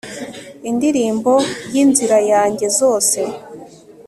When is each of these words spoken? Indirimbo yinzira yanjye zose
Indirimbo 0.69 1.33
yinzira 1.73 2.17
yanjye 2.31 2.65
zose 2.79 3.19